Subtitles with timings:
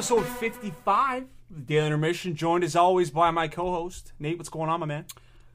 [0.00, 4.14] episode 55 the Daily Intermission, joined as always by my co host.
[4.18, 5.04] Nate, what's going on, my man?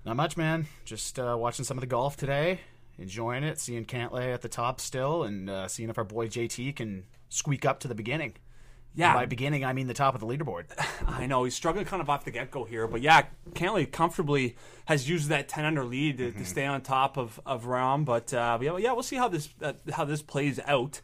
[0.06, 0.68] Not much, man.
[0.86, 2.60] Just uh, watching some of the golf today,
[3.00, 6.76] enjoying it, seeing Cantlay at the top still, and uh, seeing if our boy JT
[6.76, 8.36] can squeak up to the beginning.
[8.94, 9.14] Yeah.
[9.14, 10.66] And by beginning, I mean the top of the leaderboard.
[11.08, 14.58] I know he's struggling kind of off the get go here, but yeah, Cantlay comfortably
[14.86, 18.06] has used that 10 under lead to, to stay on top of, of Rahm.
[18.06, 21.02] But uh, yeah, yeah, we'll see how this uh, how this plays out.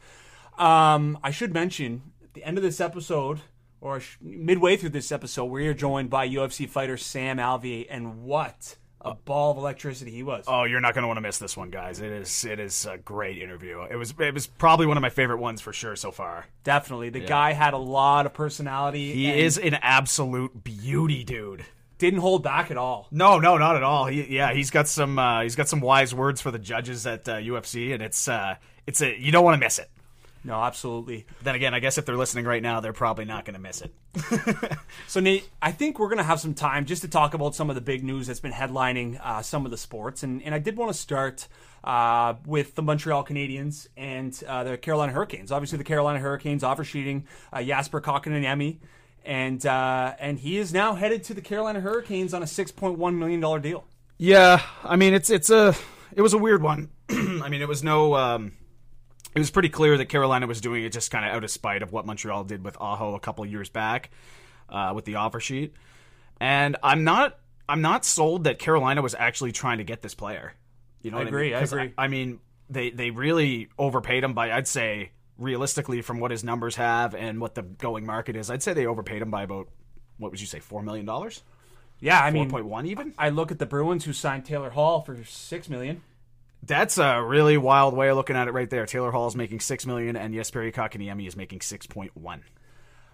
[0.59, 3.41] Um, I should mention the end of this episode,
[3.79, 8.23] or sh- midway through this episode, we are joined by UFC fighter Sam Alvey, and
[8.23, 10.45] what a ball of electricity he was.
[10.47, 11.99] oh, you're not going to want to miss this one, guys.
[12.01, 13.81] It is it is a great interview.
[13.89, 16.45] It was it was probably one of my favorite ones for sure so far.
[16.63, 19.11] Definitely, the guy had a lot of personality.
[19.13, 21.65] He is an absolute beauty, dude.
[21.97, 23.07] didn't hold back at all.
[23.09, 24.05] No, no, not at all.
[24.05, 27.27] He, yeah, he's got some uh, he's got some wise words for the judges at
[27.27, 29.89] uh, UFC, and it's uh, it's a you don't want to miss it.
[30.43, 31.25] No, absolutely.
[31.43, 33.81] Then again, I guess if they're listening right now, they're probably not going to miss
[33.81, 33.93] it.
[35.07, 37.75] So Nate, I think we're gonna have some time just to talk about some of
[37.75, 40.77] the big news that's been headlining uh, some of the sports, and and I did
[40.77, 41.49] want to start
[41.83, 45.51] uh, with the Montreal Canadiens and uh, the Carolina Hurricanes.
[45.51, 48.77] Obviously, the Carolina Hurricanes offer sheeting uh, Jasper Kotkaniemi,
[49.25, 52.97] and uh, and he is now headed to the Carolina Hurricanes on a six point
[52.97, 53.83] one million dollar deal.
[54.17, 55.75] Yeah, I mean it's it's a
[56.15, 56.89] it was a weird one.
[57.09, 58.53] I mean it was no um,
[59.33, 61.81] it was pretty clear that Carolina was doing it just kind of out of spite
[61.81, 64.09] of what Montreal did with Aho a couple years back
[64.69, 65.73] uh, with the offer sheet,
[66.39, 67.39] and I'm not
[67.69, 70.53] I'm not sold that Carolina was actually trying to get this player.
[71.01, 71.55] You know, I agree, mean?
[71.55, 71.93] I agree.
[71.97, 72.39] I mean
[72.69, 77.41] they they really overpaid him by I'd say realistically from what his numbers have and
[77.41, 79.69] what the going market is, I'd say they overpaid him by about
[80.17, 81.41] what would you say four million dollars,
[81.99, 83.13] Yeah, I four mean, point one even.
[83.17, 86.03] I look at the Bruins who signed Taylor Hall for six million.
[86.63, 88.85] That's a really wild way of looking at it right there.
[88.85, 92.43] Taylor Hall is making six million, and yes, Jesperi Kotkaniemi is making six point one.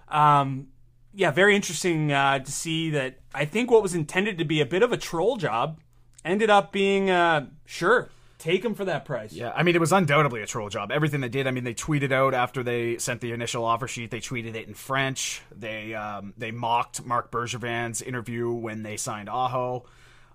[0.09, 0.67] Um,
[1.13, 3.19] yeah, very interesting uh, to see that.
[3.33, 5.79] I think what was intended to be a bit of a troll job
[6.25, 9.33] ended up being uh, sure take him for that price.
[9.33, 10.91] Yeah, I mean it was undoubtedly a troll job.
[10.91, 11.47] Everything they did.
[11.47, 14.11] I mean they tweeted out after they sent the initial offer sheet.
[14.11, 15.41] They tweeted it in French.
[15.55, 19.85] They um, they mocked Marc Bergevin's interview when they signed Aho.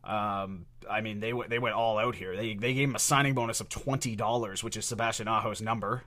[0.04, 2.36] Um, I mean they went they went all out here.
[2.36, 6.04] They they gave him a signing bonus of twenty dollars, which is Sebastian Aho's number.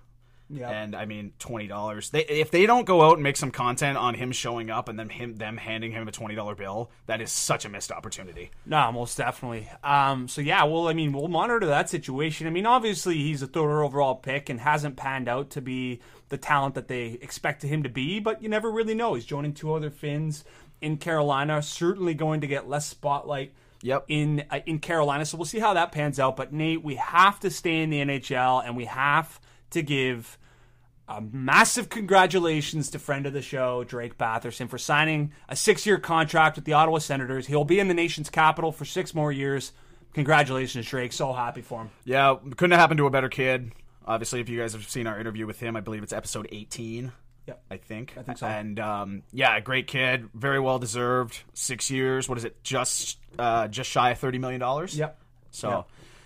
[0.48, 0.70] Yeah.
[0.70, 2.12] And I mean twenty dollars.
[2.12, 5.00] They if they don't go out and make some content on him showing up and
[5.00, 8.52] then him them handing him a twenty dollar bill, that is such a missed opportunity.
[8.66, 9.68] No, most definitely.
[9.84, 12.46] Um, so yeah, well, I mean, we'll monitor that situation.
[12.46, 16.38] I mean, obviously, he's a third overall pick and hasn't panned out to be the
[16.38, 18.20] talent that they expected him to be.
[18.20, 19.16] But you never really know.
[19.16, 20.44] He's joining two other Finns
[20.86, 21.62] in Carolina.
[21.62, 23.54] Certainly going to get less spotlight.
[23.82, 24.06] Yep.
[24.08, 26.38] In uh, in Carolina, so we'll see how that pans out.
[26.38, 29.40] But Nate, we have to stay in the NHL, and we have
[29.72, 30.38] to give
[31.08, 36.00] a massive congratulations to friend of the show, Drake Batherson, for signing a six year
[36.00, 37.48] contract with the Ottawa Senators.
[37.48, 39.72] He'll be in the nation's capital for six more years.
[40.14, 41.14] Congratulations, Drake.
[41.14, 41.90] So happy for him.
[42.06, 43.72] Yeah, couldn't have happened to a better kid.
[44.08, 47.12] Obviously, if you guys have seen our interview with him, I believe it's episode 18.
[47.48, 47.62] Yep.
[47.70, 48.14] I think.
[48.18, 48.48] I think so.
[48.48, 51.44] And um, yeah, great kid, very well deserved.
[51.54, 52.28] Six years.
[52.28, 52.64] What is it?
[52.64, 54.98] Just uh, just shy of thirty million dollars.
[54.98, 55.20] Yep.
[55.52, 55.86] So,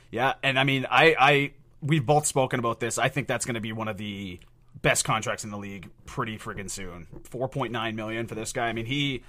[0.10, 2.98] yeah, and I mean, I, I we've both spoken about this.
[2.98, 4.40] I think that's going to be one of the
[4.82, 7.06] best contracts in the league pretty friggin' soon.
[7.26, 8.70] Four point nine million for this guy.
[8.70, 9.24] I mean, he,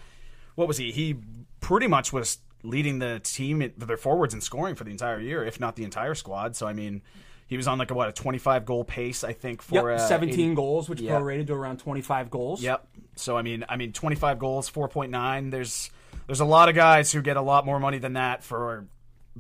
[0.55, 0.91] what was he?
[0.91, 1.17] He
[1.61, 5.61] pretty much was leading the team, their forwards in scoring for the entire year, if
[5.61, 6.57] not the entire squad.
[6.57, 7.03] So I mean,
[7.51, 9.83] he was on like a what a twenty five goal pace, I think, Yep.
[9.83, 11.17] for uh, 17 80 goals, which Yeah.
[11.19, 12.63] prorated to around 25 goals.
[12.63, 12.87] Yep.
[13.17, 15.51] So I mean, I mean, twenty five goals, four point nine.
[15.51, 15.91] There's
[16.27, 18.87] there's a lot of guys who get a lot more money than that for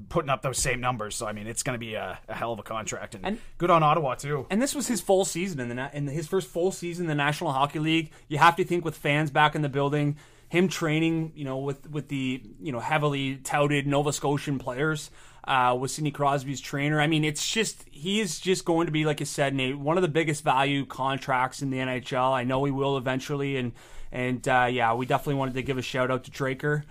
[0.08, 1.14] putting up those same numbers.
[1.14, 3.38] So I mean, it's going to be a, a hell of a contract, and, And-
[3.58, 4.46] good on Ottawa too.
[4.50, 7.14] And this was his full season in the in his first full season in the
[7.14, 8.10] National Hockey League.
[8.28, 10.16] You have to think with fans back in the building,
[10.48, 15.10] him training, you know, with with the you know heavily touted Nova Scotian players,
[15.44, 17.00] uh, with Sidney Crosby's trainer.
[17.00, 19.96] I mean, it's just he is just going to be like I said, Nate, one
[19.96, 22.32] of the biggest value contracts in the NHL.
[22.32, 23.72] I know he will eventually, and
[24.12, 26.84] and uh, yeah, we definitely wanted to give a shout out to Draker.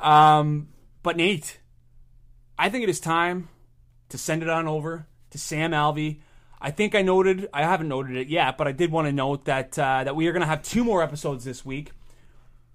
[0.00, 0.68] Um,
[1.02, 1.60] but Nate,
[2.58, 3.48] I think it is time
[4.08, 6.20] to send it on over to Sam Alvey.
[6.60, 9.46] I think I noted, I haven't noted it yet, but I did want to note
[9.46, 11.90] that uh, that we are going to have two more episodes this week.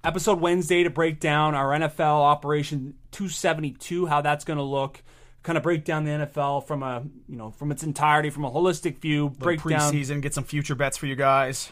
[0.03, 5.01] Episode Wednesday to break down our NFL Operation 272, how that's going to look
[5.47, 8.51] kind of break down the NFL from a you know from its entirety, from a
[8.51, 9.29] holistic view.
[9.29, 11.71] Break down preseason, get some future bets for you guys.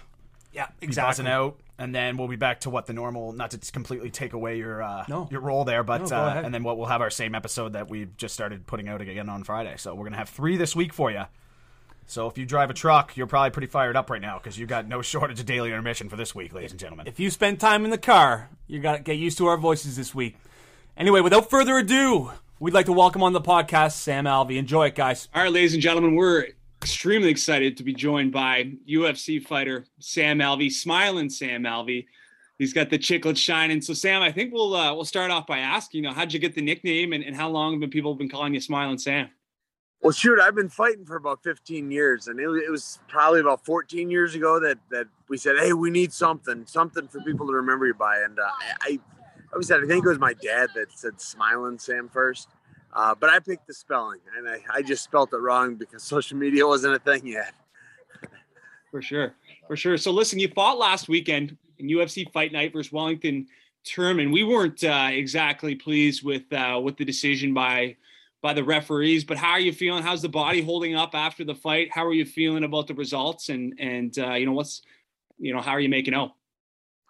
[0.53, 1.27] Yeah, exactly.
[1.27, 3.33] out, and then we'll be back to what the normal.
[3.33, 5.27] Not to completely take away your uh, No.
[5.29, 7.89] your role there, but No, uh, and then what we'll have our same episode that
[7.89, 9.75] we just started putting out again on Friday.
[9.77, 11.23] So we're gonna have three this week for you.
[12.07, 14.69] So if you drive a truck, you're probably pretty fired up right now because you've
[14.69, 17.07] got no shortage of daily intermission for this week, ladies and gentlemen.
[17.07, 19.97] If you spend time in the car, you got to get used to our voices
[19.97, 20.37] this week.
[20.95, 24.57] Anyway, without further ado, we'd like to welcome on the podcast Sam Alvey.
[24.57, 25.27] Enjoy it, guys.
[25.33, 26.47] All right, ladies and gentlemen, we're
[26.81, 32.05] extremely excited to be joined by UFC fighter Sam Alvey, smiling Sam Alvey.
[32.57, 33.81] He's got the chiclet shining.
[33.81, 36.39] So, Sam, I think we'll uh, we'll start off by asking, you know, how'd you
[36.39, 39.29] get the nickname, and, and how long have people been calling you Smiling Sam?
[40.01, 43.65] Well, shoot, I've been fighting for about 15 years, and it, it was probably about
[43.65, 47.53] 14 years ago that that we said, "Hey, we need something, something for people to
[47.53, 48.99] remember you by." And uh, I, I
[49.55, 52.49] always said, I think it was my dad that said "Smiling Sam" first,
[52.93, 56.37] uh, but I picked the spelling, and I, I just spelt it wrong because social
[56.37, 57.53] media wasn't a thing yet.
[58.91, 59.33] For sure,
[59.67, 59.97] for sure.
[59.97, 63.47] So, listen, you fought last weekend in UFC Fight Night versus Wellington
[63.85, 64.31] Turman.
[64.31, 67.95] We weren't uh, exactly pleased with uh, with the decision by
[68.41, 70.03] by the referees, but how are you feeling?
[70.03, 71.89] How's the body holding up after the fight?
[71.91, 73.49] How are you feeling about the results?
[73.49, 74.81] And and uh, you know what's
[75.37, 76.31] you know how are you making out?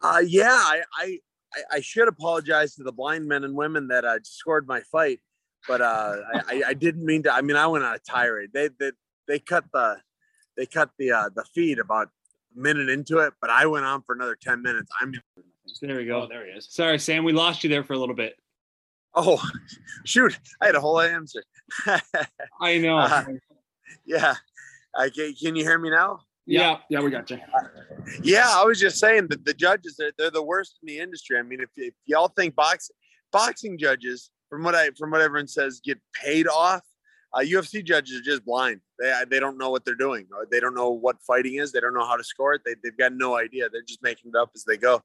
[0.01, 1.19] Uh, yeah, I, I
[1.56, 5.19] I- I should apologize to the blind men and women that uh, scored my fight,
[5.68, 7.34] but uh, I, I- I didn't mean to.
[7.34, 8.52] I mean, I went on a tirade.
[8.54, 8.92] They they
[9.28, 9.98] they cut the
[10.57, 12.07] they cut the uh, the feed about
[12.56, 14.90] a minute into it, but I went on for another ten minutes.
[15.02, 15.13] I'm
[15.81, 16.24] There we go.
[16.24, 16.68] Oh, there he is.
[16.69, 18.36] Sorry, Sam, we lost you there for a little bit.
[19.13, 19.42] oh
[20.06, 21.44] shoot, I had a whole answer.
[22.62, 22.98] I know.
[23.00, 23.25] Uh,
[24.06, 24.36] yeah,
[24.94, 26.19] uh, can, can you hear me now?
[26.45, 26.77] Yeah.
[26.89, 27.39] Yeah, we got you.
[28.21, 31.38] Yeah, I was just saying that the judges they're, they're the worst in the industry.
[31.38, 32.95] I mean, if, if y'all think boxing
[33.31, 36.81] boxing judges, from what I from what everyone says, get paid off,
[37.33, 38.81] uh, UFC judges are just blind.
[39.00, 40.27] They they don't know what they're doing.
[40.31, 41.71] Or they don't know what fighting is.
[41.71, 42.62] They don't know how to score it.
[42.65, 43.69] They they've got no idea.
[43.69, 45.01] They're just making it up as they go.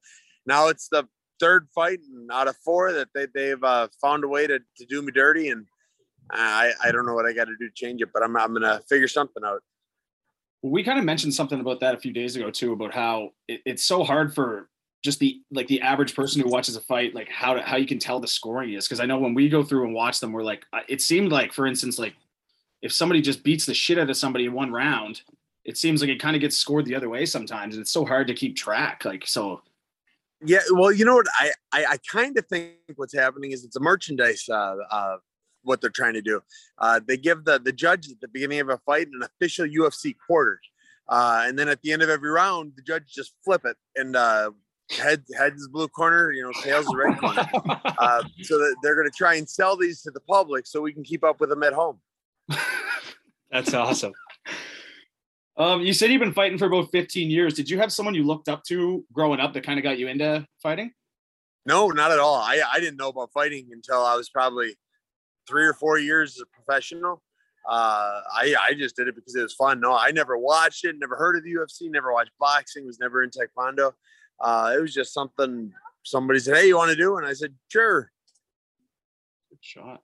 [0.47, 1.09] Now it's the
[1.41, 4.87] third fight and out of four that they they've uh, found a way to to
[4.87, 5.67] do me dirty, and
[6.31, 8.53] I I don't know what I got to do to change it, but I'm I'm
[8.53, 9.63] gonna figure something out.
[10.63, 13.63] We kind of mentioned something about that a few days ago too, about how it,
[13.65, 14.69] it's so hard for
[15.03, 17.87] just the like the average person who watches a fight, like how to, how you
[17.87, 18.87] can tell the scoring is.
[18.87, 21.53] Because I know when we go through and watch them, we're like, it seemed like,
[21.53, 22.15] for instance, like
[22.83, 25.23] if somebody just beats the shit out of somebody in one round,
[25.65, 28.05] it seems like it kind of gets scored the other way sometimes, and it's so
[28.05, 29.05] hard to keep track.
[29.05, 29.63] Like so,
[30.45, 31.27] Yeah, well, you know what?
[31.39, 34.49] I I, I kind of think what's happening is it's a merchandise.
[34.49, 35.17] Uh, uh,
[35.63, 36.41] what they're trying to do.
[36.79, 40.15] Uh, they give the the judge at the beginning of a fight an official UFC
[40.27, 40.61] quarter,
[41.09, 44.17] uh, and then at the end of every round, the judge just flip it and
[44.17, 44.51] uh,
[44.91, 47.49] head heads blue corner, you know, tails is red corner.
[48.01, 50.91] Uh, so that they're going to try and sell these to the public so we
[50.91, 52.01] can keep up with them at home.
[53.51, 54.13] That's awesome.
[55.59, 57.53] um, you said you've been fighting for about 15 years.
[57.53, 60.09] Did you have someone you looked up to growing up that kind of got you
[60.09, 60.93] into fighting?
[61.67, 62.37] No, not at all.
[62.37, 64.75] I, I didn't know about fighting until I was probably
[65.49, 67.23] three or four years as a professional.
[67.69, 69.81] Uh, I, I just did it because it was fun.
[69.81, 73.23] No, I never watched it, never heard of the UFC, never watched boxing, was never
[73.23, 73.93] in Taekwondo.
[74.41, 77.17] Uh, it was just something somebody said, Hey, you want to do?
[77.17, 78.11] And I said, Sure.
[79.51, 80.03] Good shot.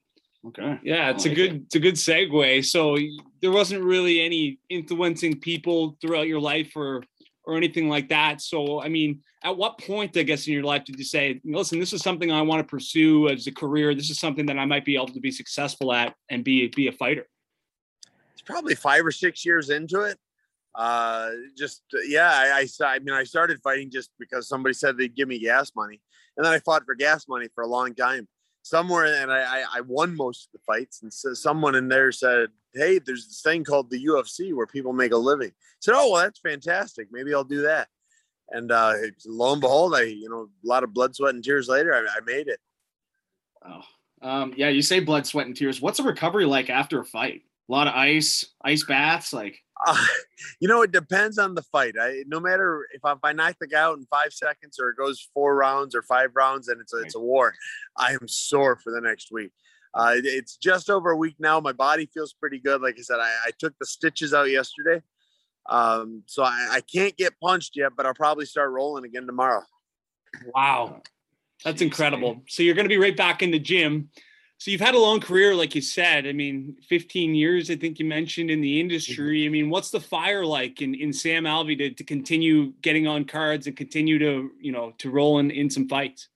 [0.48, 0.78] Okay.
[0.84, 2.64] Yeah, it's I a like good it's a good segue.
[2.64, 2.96] So
[3.42, 7.02] there wasn't really any influencing people throughout your life or
[7.46, 8.40] or anything like that.
[8.40, 11.78] So I mean, at what point I guess in your life did you say, listen,
[11.78, 13.94] this is something I want to pursue as a career.
[13.94, 16.88] This is something that I might be able to be successful at and be be
[16.88, 17.26] a fighter.
[18.32, 20.18] It's probably five or six years into it.
[20.76, 25.16] Uh, just, yeah, I, I, I mean, I started fighting just because somebody said they'd
[25.16, 26.00] give me gas money.
[26.36, 28.28] And then I fought for gas money for a long time.
[28.62, 31.00] Somewhere, and I, I, won most of the fights.
[31.02, 34.92] And so someone in there said, Hey, there's this thing called the UFC where people
[34.92, 35.50] make a living.
[35.50, 37.08] I said, Oh, well, that's fantastic.
[37.10, 37.88] Maybe I'll do that.
[38.50, 38.94] And uh,
[39.26, 42.00] lo and behold, I, you know, a lot of blood, sweat, and tears later, I,
[42.00, 42.60] I made it.
[43.64, 43.82] Oh,
[44.22, 44.68] um, yeah.
[44.68, 45.80] You say blood, sweat, and tears.
[45.80, 47.42] What's a recovery like after a fight?
[47.68, 49.58] A lot of ice, ice baths, like.
[49.84, 50.04] Uh,
[50.60, 51.94] you know, it depends on the fight.
[52.00, 54.90] I, no matter if I, if I knock the guy out in five seconds or
[54.90, 57.52] it goes four rounds or five rounds and it's a, it's a war,
[57.96, 59.50] I am sore for the next week.
[59.96, 61.58] Uh, it- it's just over a week now.
[61.60, 62.82] My body feels pretty good.
[62.82, 65.02] Like I said, I, I took the stitches out yesterday.
[65.68, 69.62] Um, so I, I can't get punched yet, but I'll probably start rolling again tomorrow.
[70.54, 71.02] Wow.
[71.64, 72.42] That's incredible.
[72.48, 74.10] So you're going to be right back in the gym.
[74.58, 76.26] So you've had a long career, like you said.
[76.26, 79.44] I mean, 15 years, I think you mentioned in the industry.
[79.44, 83.24] I mean, what's the fire like in, in Sam Alvey to, to continue getting on
[83.24, 86.28] cards and continue to, you know, to roll in, in some fights?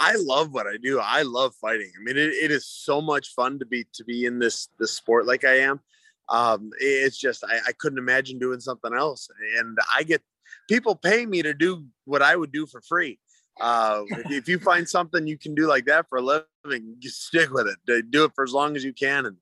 [0.00, 0.98] I love what I do.
[0.98, 1.92] I love fighting.
[1.94, 4.92] I mean, it, it is so much fun to be to be in this this
[4.92, 5.80] sport like I am.
[6.30, 9.28] Um, it's just I, I couldn't imagine doing something else.
[9.58, 10.22] And I get
[10.68, 13.18] people pay me to do what I would do for free.
[13.60, 17.26] Uh, if, if, you find something you can do like that for a living, just
[17.26, 18.10] stick with it.
[18.10, 19.26] Do it for as long as you can.
[19.26, 19.36] And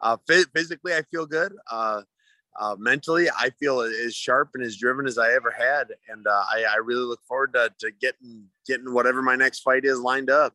[0.00, 0.16] uh,
[0.54, 1.52] physically, I feel good.
[1.70, 2.02] Uh,
[2.58, 6.44] uh, mentally, I feel as sharp and as driven as I ever had, and uh,
[6.50, 10.30] I, I, really look forward to, to getting getting whatever my next fight is lined
[10.30, 10.54] up.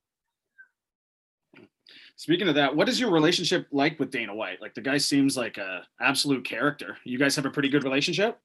[2.16, 4.62] Speaking of that, what is your relationship like with Dana White?
[4.62, 6.98] Like the guy seems like a absolute character.
[7.04, 8.38] You guys have a pretty good relationship.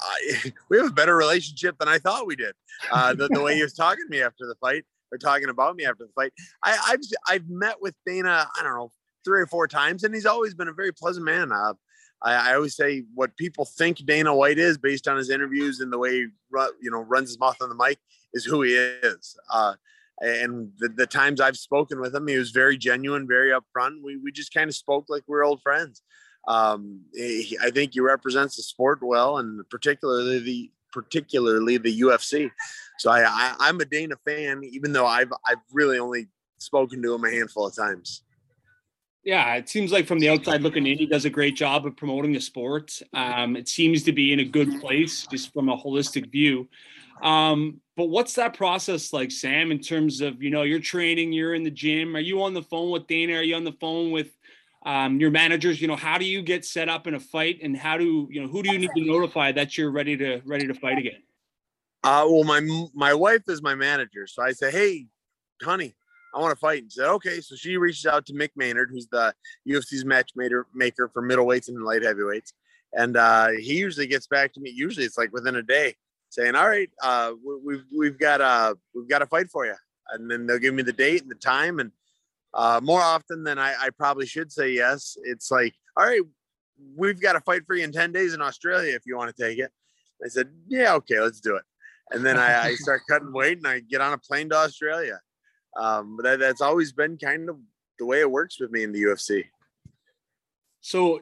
[0.00, 2.54] Uh, we have a better relationship than I thought we did.
[2.90, 5.76] Uh, the, the way he was talking to me after the fight, or talking about
[5.76, 6.32] me after the fight.
[6.62, 8.48] I, have I've met with Dana.
[8.58, 8.90] I don't know
[9.24, 11.52] three or four times, and he's always been a very pleasant man.
[11.52, 11.74] Uh,
[12.22, 15.92] I, I, always say what people think Dana White is based on his interviews and
[15.92, 16.26] the way he
[16.80, 17.98] you know runs his mouth on the mic
[18.32, 19.36] is who he is.
[19.52, 19.74] Uh,
[20.20, 24.02] and the, the, times I've spoken with him, he was very genuine, very upfront.
[24.02, 26.02] We we just kind of spoke like we are old friends.
[26.46, 32.50] Um, he, I think he represents the sport well, and particularly the particularly the UFC.
[32.98, 37.14] So I, I I'm a Dana fan, even though I've I've really only spoken to
[37.14, 38.22] him a handful of times.
[39.28, 41.94] Yeah, it seems like from the outside looking in, he does a great job of
[41.94, 42.98] promoting the sport.
[43.12, 46.66] Um, it seems to be in a good place just from a holistic view.
[47.22, 51.52] Um, but what's that process like, Sam, in terms of, you know, you're training, you're
[51.52, 52.16] in the gym.
[52.16, 53.34] Are you on the phone with Dana?
[53.34, 54.30] Are you on the phone with
[54.86, 55.78] um, your managers?
[55.78, 58.40] You know, how do you get set up in a fight and how do, you
[58.40, 61.22] know, who do you need to notify that you're ready to, ready to fight again?
[62.02, 64.26] Uh, well, my, my wife is my manager.
[64.26, 65.08] So I say, Hey,
[65.60, 65.96] honey,
[66.34, 66.82] I want to fight.
[66.82, 67.40] And said, okay.
[67.40, 69.34] So she reaches out to Mick Maynard, who's the
[69.68, 72.52] UFC's matchmaker maker for middleweights and light heavyweights.
[72.92, 74.70] And uh, he usually gets back to me.
[74.70, 75.94] Usually it's like within a day
[76.30, 77.32] saying, all right, uh,
[77.64, 79.74] we've, we've got a, we've got a fight for you.
[80.10, 81.80] And then they'll give me the date and the time.
[81.80, 81.92] And
[82.54, 86.22] uh, more often than I, I probably should say yes, it's like, all right,
[86.96, 89.42] we've got a fight for you in 10 days in Australia if you want to
[89.42, 89.70] take it.
[90.24, 91.62] I said, yeah, okay, let's do it.
[92.10, 95.20] And then I, I start cutting weight and I get on a plane to Australia
[95.78, 97.58] um, but that, that's always been kind of
[97.98, 99.44] the way it works with me in the UFC.
[100.80, 101.20] So,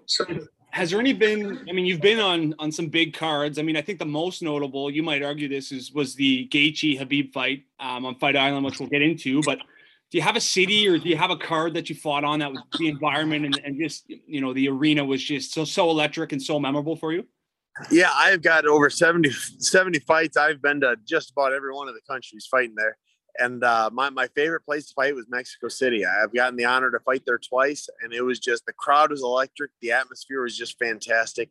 [0.70, 1.66] has there any been?
[1.68, 3.58] I mean, you've been on on some big cards.
[3.58, 7.00] I mean, I think the most notable, you might argue this is was the Gaethje
[7.00, 9.42] Khabib fight um, on Fight Island, which we'll get into.
[9.42, 9.58] But
[10.10, 12.38] do you have a city or do you have a card that you fought on
[12.38, 15.90] that was the environment and, and just you know the arena was just so so
[15.90, 17.26] electric and so memorable for you?
[17.90, 20.36] Yeah, I've got over 70, 70 fights.
[20.36, 22.96] I've been to just about every one of the countries fighting there.
[23.38, 26.04] And uh, my, my favorite place to fight was Mexico City.
[26.04, 29.22] I've gotten the honor to fight there twice, and it was just the crowd was
[29.22, 29.70] electric.
[29.82, 31.50] The atmosphere was just fantastic.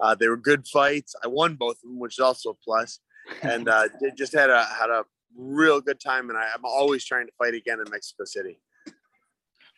[0.00, 1.14] Uh, they were good fights.
[1.22, 3.00] I won both of them, which is also a plus.
[3.42, 5.04] And uh, just had a had a
[5.36, 6.30] real good time.
[6.30, 8.58] And I, I'm always trying to fight again in Mexico City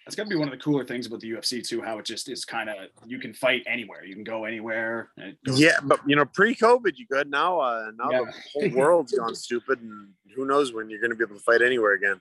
[0.06, 1.82] that's got to be one of the cooler things about the UFC too.
[1.82, 5.10] How it just is kind of you can fight anywhere, you can go anywhere.
[5.44, 7.28] Yeah, but you know, pre-COVID you could.
[7.28, 8.20] Now, uh, now yeah.
[8.20, 11.42] the whole world's gone stupid, and who knows when you're going to be able to
[11.42, 12.20] fight anywhere again.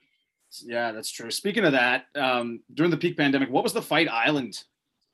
[0.64, 1.30] Yeah, that's true.
[1.30, 4.64] Speaking of that, um, during the peak pandemic, what was the Fight Island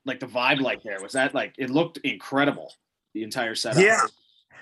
[0.06, 0.18] like?
[0.18, 2.72] The vibe like there was that like it looked incredible.
[3.12, 3.82] The entire setup.
[3.82, 4.00] Yeah,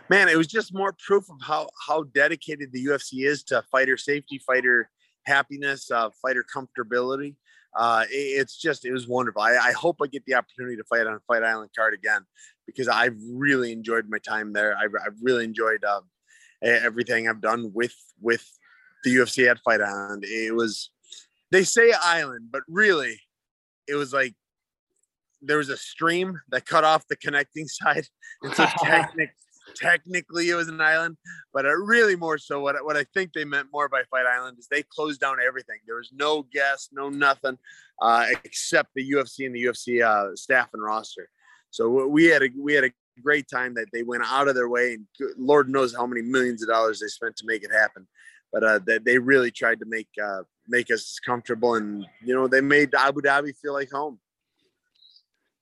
[0.09, 3.97] man, it was just more proof of how how dedicated the UFC is to fighter
[3.97, 4.91] safety, fighter
[5.27, 7.37] happiness, uh, fighter comfortability
[7.77, 9.43] uh, it's just it was wonderful.
[9.43, 12.23] I, I, hope I get the opportunity to fight on Fight Island card again
[12.67, 14.77] because I've really enjoyed my time there.
[14.77, 16.01] I've, I've really enjoyed uh,
[16.63, 18.45] everything I've done with with
[19.05, 20.25] the UFC at Fight Island.
[20.25, 20.91] It was
[21.51, 23.21] they say island, but really
[23.87, 24.35] it was like
[25.43, 28.07] there was a stream that cut off the connecting side.
[28.43, 29.31] And so technic,
[29.75, 31.17] technically it was an island,
[31.53, 34.59] but uh, really more so what, what I think they meant more by Fight Island
[34.59, 35.79] is they closed down everything.
[35.87, 37.59] There was no guests, no nothing,
[38.01, 41.29] uh, except the UFC and the UFC uh, staff and roster.
[41.71, 42.91] So we had a we had a
[43.23, 46.63] great time that they went out of their way, and Lord knows how many millions
[46.63, 48.07] of dollars they spent to make it happen.
[48.53, 52.49] But uh, they, they really tried to make uh, make us comfortable, and you know
[52.49, 54.19] they made Abu Dhabi feel like home.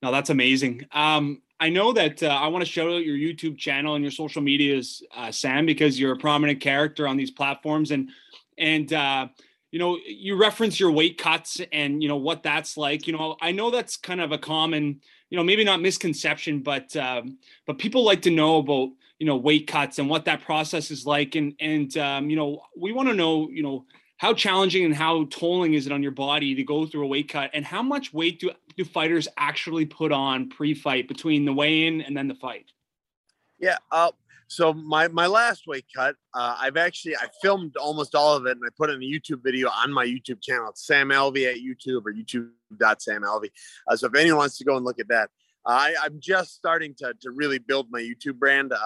[0.02, 0.86] No, that's amazing.
[0.92, 4.12] Um, I know that uh, I want to shout out your YouTube channel and your
[4.12, 8.10] social medias, uh, Sam, because you're a prominent character on these platforms, and
[8.56, 9.28] and uh,
[9.72, 13.06] you know you reference your weight cuts and you know what that's like.
[13.06, 15.00] You know, I know that's kind of a common,
[15.30, 19.36] you know, maybe not misconception, but um, but people like to know about you know
[19.36, 23.08] weight cuts and what that process is like, and and um, you know we want
[23.08, 23.84] to know you know
[24.18, 27.28] how challenging and how tolling is it on your body to go through a weight
[27.28, 32.00] cut and how much weight do, do fighters actually put on pre-fight between the weigh-in
[32.00, 32.70] and then the fight?
[33.58, 34.12] Yeah uh,
[34.48, 38.52] so my my last weight cut uh, i've actually i filmed almost all of it
[38.52, 40.70] and i put it in a youtube video on my youtube channel.
[40.70, 43.50] It's sam alvey at youtube or youtube.sam alvey.
[43.86, 45.30] Uh, so if anyone wants to go and look at that
[45.68, 48.72] I, I'm just starting to, to really build my YouTube brand.
[48.72, 48.76] Uh,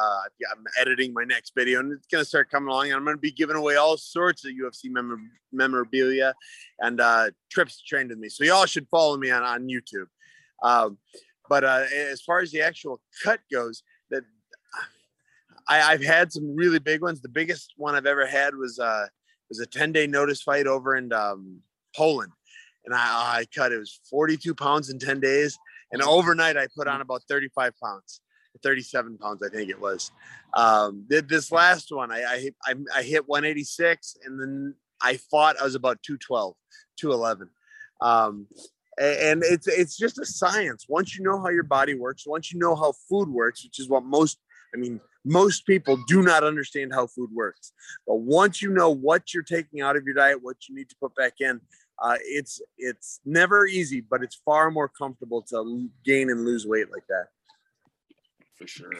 [0.50, 2.92] I'm editing my next video, and it's going to start coming along.
[2.92, 6.34] I'm going to be giving away all sorts of UFC mem- memorabilia
[6.80, 8.28] and uh, trips to train with me.
[8.28, 10.06] So y'all should follow me on on YouTube.
[10.64, 10.98] Um,
[11.48, 14.24] but uh, as far as the actual cut goes, that
[15.68, 17.20] I, have had some really big ones.
[17.20, 19.06] The biggest one I've ever had was uh,
[19.48, 21.60] was a 10 day notice fight over in um,
[21.94, 22.32] Poland,
[22.84, 22.98] and I,
[23.38, 25.56] I cut it was 42 pounds in 10 days
[25.92, 28.20] and overnight, I put on about 35 pounds,
[28.62, 30.10] 37 pounds, I think it was.
[30.54, 35.74] Um, this last one, I, I, I hit 186 and then I fought, I was
[35.74, 36.54] about 212,
[36.98, 37.48] 211.
[38.00, 38.46] Um,
[39.00, 40.84] and it's it's just a science.
[40.86, 43.88] Once you know how your body works, once you know how food works, which is
[43.88, 44.38] what most
[44.74, 47.72] I mean, most people do not understand how food works.
[48.06, 50.96] But once you know what you're taking out of your diet, what you need to
[51.00, 51.60] put back in,
[52.02, 56.90] uh, it's it's never easy, but it's far more comfortable to gain and lose weight
[56.90, 57.28] like that.
[58.56, 58.90] For sure,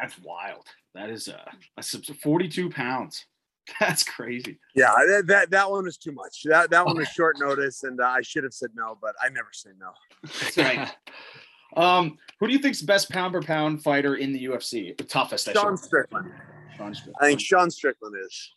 [0.00, 0.66] that's wild.
[0.94, 3.24] That is uh, that's 42 pounds.
[3.80, 4.58] That's crazy.
[4.74, 6.42] Yeah, that, that that one was too much.
[6.44, 9.30] That that one was short notice, and uh, I should have said no, but I
[9.30, 9.90] never say no.
[10.22, 10.90] That's right.
[11.78, 14.94] um, who do you think's the best pound per pound fighter in the UFC?
[14.98, 15.50] The toughest.
[15.50, 16.30] Sean Strickland.
[16.76, 17.16] Sean Strickland.
[17.22, 18.52] I think Sean Strickland is.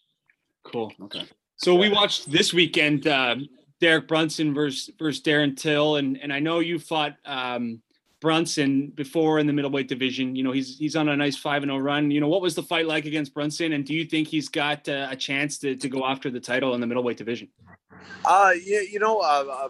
[0.65, 0.91] Cool.
[1.03, 1.23] Okay.
[1.55, 3.07] So we watched this weekend.
[3.07, 3.37] Uh,
[3.79, 7.81] Derek Brunson versus versus Darren Till, and and I know you fought um,
[8.19, 10.35] Brunson before in the middleweight division.
[10.35, 12.09] You know he's he's on a nice five and zero oh run.
[12.09, 14.87] You know what was the fight like against Brunson, and do you think he's got
[14.89, 17.49] uh, a chance to to go after the title in the middleweight division?
[18.25, 19.69] Uh, yeah, you know, uh, uh,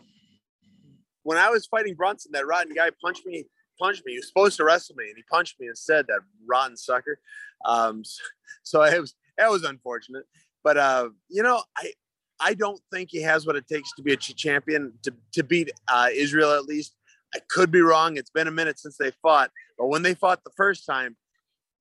[1.24, 3.46] when I was fighting Brunson, that rotten guy punched me.
[3.80, 4.14] Punched me.
[4.14, 6.08] He was supposed to wrestle me, and he punched me instead.
[6.08, 7.20] That rotten sucker.
[7.66, 8.24] Um, so,
[8.64, 10.24] so it was that was unfortunate.
[10.64, 11.92] But uh, you know, I
[12.40, 15.72] I don't think he has what it takes to be a champion to, to beat
[15.88, 16.96] uh, Israel at least.
[17.34, 18.18] I could be wrong.
[18.18, 21.18] It's been a minute since they fought, but when they fought the first time,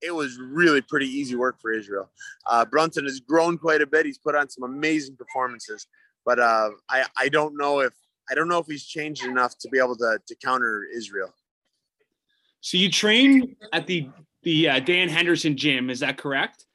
[0.02, 2.10] it was really pretty easy work for Israel.
[2.46, 4.06] Uh, Brunson has grown quite a bit.
[4.06, 5.86] He's put on some amazing performances,
[6.24, 7.92] but uh, I I don't know if
[8.30, 11.32] I don't know if he's changed enough to be able to to counter Israel.
[12.60, 14.10] So you train at the
[14.42, 16.66] the uh, Dan Henderson gym, is that correct?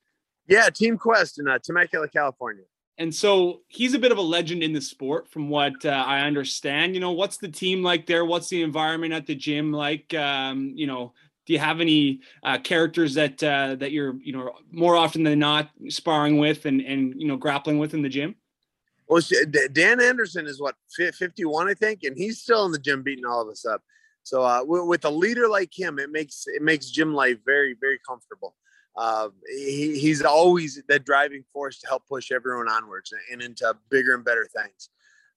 [0.48, 2.64] Yeah, Team Quest in uh, Temecula, California
[3.02, 6.22] and so he's a bit of a legend in the sport, from what uh, I
[6.22, 6.94] understand.
[6.94, 8.26] You know, what's the team like there?
[8.26, 10.14] What's the environment at the gym like?
[10.14, 11.14] Um, you know,
[11.48, 15.40] do you have any uh, characters that uh, that you're you know more often than
[15.40, 18.36] not sparring with and and you know grappling with in the gym?
[19.08, 19.24] Well,
[19.74, 23.42] Dan Henderson is what 51, I think, and he's still in the gym beating all
[23.42, 23.82] of us up.
[24.22, 28.00] So uh, with a leader like him, it makes it makes gym life very very
[28.08, 28.54] comfortable
[28.98, 34.16] uh, he, he's always that driving force to help push everyone onwards and into bigger
[34.16, 34.90] and better things.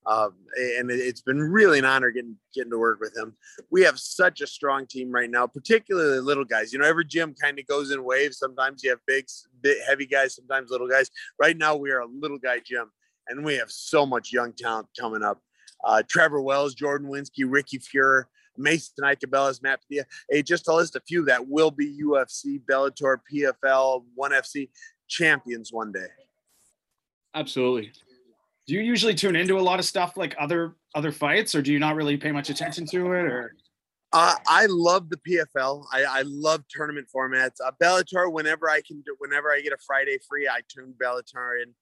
[0.07, 0.33] Um,
[0.77, 3.35] and it, has been really an honor getting getting to work with him.
[3.71, 6.71] We have such a strong team right now, particularly little guys.
[6.71, 8.37] You know, every gym kind of goes in waves.
[8.37, 9.25] Sometimes you have big,
[9.61, 11.09] big, heavy guys, sometimes little guys.
[11.39, 12.91] Right now, we are a little guy gym,
[13.27, 15.39] and we have so much young talent coming up.
[15.83, 18.25] Uh, Trevor Wells, Jordan Winsky, Ricky Fuhrer,
[18.57, 20.05] Mason Icabellas, Matt Padilla.
[20.29, 24.69] Hey, just to list a few that will be UFC, Bellator, PFL, ONE FC
[25.07, 26.07] champions one day.
[27.33, 27.91] Absolutely.
[28.67, 31.73] Do you usually tune into a lot of stuff like other other fights, or do
[31.73, 33.25] you not really pay much attention to it?
[33.25, 33.53] Or
[34.13, 35.85] uh, I love the PFL.
[35.91, 37.57] I, I love tournament formats.
[37.63, 41.61] Uh, Bellator, whenever I can do, whenever I get a Friday free, I tune Bellator
[41.61, 41.73] in.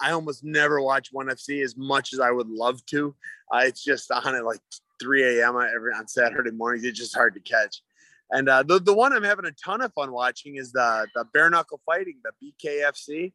[0.00, 3.14] I almost never watch ONE FC as much as I would love to.
[3.52, 4.60] Uh, it's just on it like
[5.02, 5.56] 3 a.m.
[5.56, 6.84] every on Saturday mornings.
[6.84, 7.82] It's just hard to catch.
[8.30, 11.24] And uh, the the one I'm having a ton of fun watching is the the
[11.34, 13.32] bare knuckle fighting, the BKFC.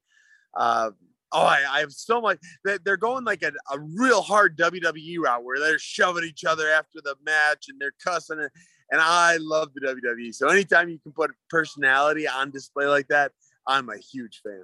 [0.56, 0.92] Uh,
[1.32, 2.40] oh, I, I, have so much.
[2.64, 7.00] They're going like a, a real hard WWE route where they're shoving each other after
[7.04, 8.52] the match and they're cussing it.
[8.90, 10.34] And I love the WWE.
[10.34, 13.34] So anytime you can put personality on display like that,
[13.68, 14.64] I'm a huge fan.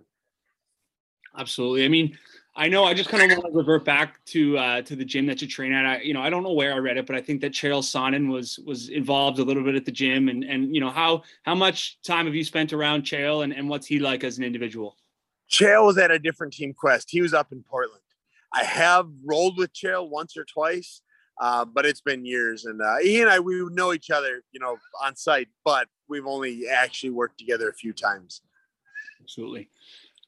[1.37, 1.85] Absolutely.
[1.85, 2.17] I mean,
[2.55, 2.83] I know.
[2.83, 5.47] I just kind of want to revert back to uh, to the gym that you
[5.47, 5.85] train at.
[5.85, 7.81] I, you know, I don't know where I read it, but I think that Chael
[7.81, 10.29] Sonnen was was involved a little bit at the gym.
[10.29, 13.67] And and you know, how how much time have you spent around Chael, and and
[13.67, 14.97] what's he like as an individual?
[15.49, 17.09] Chael was at a different team quest.
[17.09, 18.01] He was up in Portland.
[18.53, 21.01] I have rolled with Chael once or twice,
[21.41, 22.65] uh, but it's been years.
[22.65, 26.27] And uh, he and I we know each other, you know, on site, but we've
[26.27, 28.41] only actually worked together a few times.
[29.23, 29.69] Absolutely.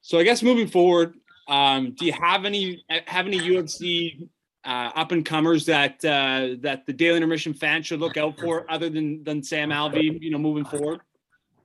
[0.02, 1.16] So I guess moving forward,
[1.48, 4.28] Um, do you have any have any UFC
[4.66, 8.70] uh, up and comers that uh, that the Daily Intermission fan should look out for,
[8.70, 10.22] other than than Sam Alvey?
[10.22, 11.02] You know, moving forward.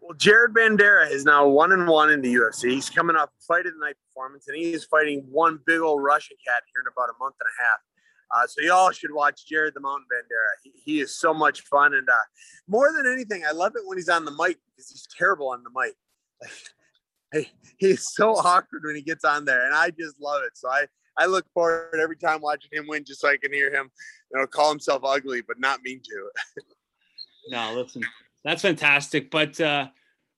[0.00, 2.70] Well, Jared Vanderaa is now one and one in the UFC.
[2.70, 6.02] He's coming off fight of the night performance, and he is fighting one big old
[6.02, 7.78] Russian cat here in about a month and a half.
[8.32, 10.54] Uh, so y'all should watch Jared the Mountain Vanderaa.
[10.62, 12.14] He, he is so much fun, and uh,
[12.68, 15.62] more than anything, I love it when he's on the mic because he's terrible on
[15.62, 15.94] the mic.
[17.78, 20.56] he's so awkward when he gets on there, and I just love it.
[20.56, 23.72] So I I look forward every time watching him win, just so I can hear
[23.72, 23.90] him,
[24.32, 26.62] you know, call himself ugly, but not mean to.
[27.50, 28.02] no, listen,
[28.44, 29.30] that's fantastic.
[29.30, 29.88] But uh,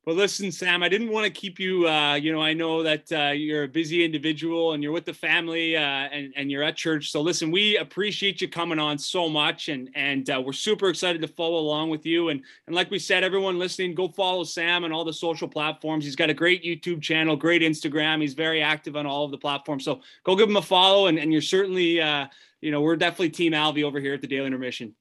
[0.05, 1.87] but listen, Sam, I didn't want to keep you.
[1.87, 5.15] Uh, you know, I know that uh, you're a busy individual and you're with the
[5.15, 7.13] family uh, and and you're at church.
[7.13, 11.23] So listen, we appreciate you coming on so much, and and uh, we're super excited
[11.23, 12.31] to follow along with you.
[12.31, 16.05] And and like we said, everyone listening, go follow Sam on all the social platforms.
[16.05, 18.21] He's got a great YouTube channel, great Instagram.
[18.21, 19.85] He's very active on all of the platforms.
[19.85, 22.27] So go give him a follow, and and you're certainly, uh,
[22.61, 24.97] you know, we're definitely Team Alvey over here at the Daily Intermission.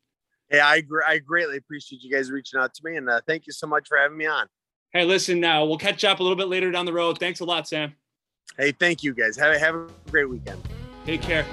[0.51, 3.53] Hey, I I greatly appreciate you guys reaching out to me, and uh, thank you
[3.53, 4.45] so much for having me on.
[4.93, 7.17] Hey, listen, now uh, we'll catch up a little bit later down the road.
[7.17, 7.93] Thanks a lot, Sam.
[8.57, 9.37] Hey, thank you guys.
[9.37, 10.61] Have, have a great weekend.
[11.05, 11.45] Take care.